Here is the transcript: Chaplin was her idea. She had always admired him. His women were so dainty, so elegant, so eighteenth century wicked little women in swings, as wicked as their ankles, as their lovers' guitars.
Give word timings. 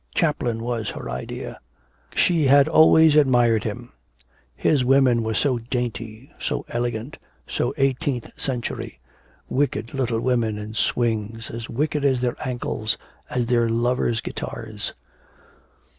Chaplin 0.15 0.63
was 0.63 0.89
her 0.89 1.11
idea. 1.11 1.59
She 2.15 2.45
had 2.47 2.67
always 2.67 3.15
admired 3.15 3.65
him. 3.65 3.93
His 4.55 4.83
women 4.83 5.21
were 5.21 5.35
so 5.35 5.59
dainty, 5.59 6.31
so 6.39 6.65
elegant, 6.69 7.19
so 7.45 7.71
eighteenth 7.77 8.31
century 8.35 8.99
wicked 9.47 9.93
little 9.93 10.19
women 10.19 10.57
in 10.57 10.73
swings, 10.73 11.51
as 11.51 11.69
wicked 11.69 12.03
as 12.03 12.19
their 12.19 12.35
ankles, 12.43 12.97
as 13.29 13.45
their 13.45 13.69
lovers' 13.69 14.21
guitars. 14.21 14.95